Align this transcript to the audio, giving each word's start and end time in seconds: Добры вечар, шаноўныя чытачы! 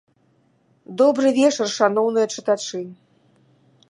Добры 1.01 1.27
вечар, 1.39 1.67
шаноўныя 1.77 2.27
чытачы! 2.37 2.81